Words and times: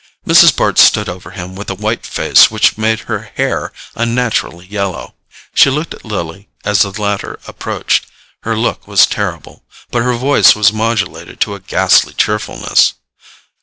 Mrs. 0.25 0.55
Bart 0.55 0.79
stood 0.79 1.07
over 1.07 1.29
him 1.29 1.53
with 1.55 1.69
a 1.69 1.75
white 1.75 2.07
face 2.07 2.49
which 2.49 2.75
made 2.75 3.01
her 3.01 3.29
hair 3.35 3.71
unnaturally 3.93 4.65
yellow. 4.65 5.13
She 5.53 5.69
looked 5.69 5.93
at 5.93 6.03
Lily 6.03 6.49
as 6.65 6.81
the 6.81 6.99
latter 6.99 7.39
approached: 7.45 8.07
her 8.41 8.57
look 8.57 8.87
was 8.87 9.05
terrible, 9.05 9.63
but 9.91 10.01
her 10.01 10.15
voice 10.15 10.55
was 10.55 10.73
modulated 10.73 11.39
to 11.41 11.53
a 11.53 11.59
ghastly 11.59 12.13
cheerfulness. 12.13 12.95